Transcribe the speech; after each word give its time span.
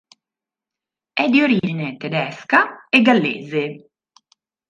È 1.13 1.27
di 1.27 1.43
origine 1.43 1.97
tedesca 1.97 2.87
e 2.89 3.03
gallese. 3.03 3.91